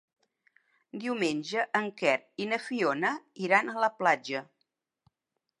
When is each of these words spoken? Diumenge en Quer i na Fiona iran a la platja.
Diumenge 1.03 1.65
en 1.81 1.91
Quer 2.01 2.15
i 2.45 2.49
na 2.53 2.61
Fiona 2.69 3.15
iran 3.49 3.73
a 3.75 3.79
la 3.85 3.95
platja. 4.03 4.43